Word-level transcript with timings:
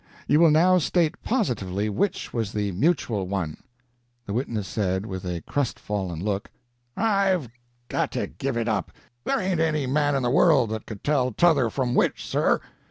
You 0.27 0.39
will 0.39 0.49
now 0.49 0.79
state 0.79 1.21
positively 1.21 1.87
which 1.87 2.33
was 2.33 2.53
the 2.53 2.71
mutual 2.71 3.27
one." 3.27 3.57
The 4.25 4.33
witness 4.33 4.67
said, 4.67 5.05
with 5.05 5.23
a 5.27 5.41
crestfallen 5.43 6.23
look: 6.25 6.49
"I've 6.97 7.49
got 7.87 8.11
to 8.13 8.25
give 8.25 8.57
it 8.57 8.67
up. 8.67 8.91
There 9.25 9.39
ain't 9.39 9.59
any 9.59 9.85
man 9.85 10.15
in 10.15 10.23
the 10.23 10.31
world 10.31 10.71
that 10.71 10.87
could 10.87 11.03
tell 11.03 11.31
t'other 11.31 11.69
from 11.69 11.93
which, 11.93 12.25
sir." 12.25 12.61